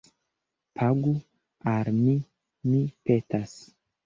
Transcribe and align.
Pagu 0.77 1.13
al 1.73 1.91
mi, 1.99 2.15
mi 2.71 2.81
petas 3.05 3.55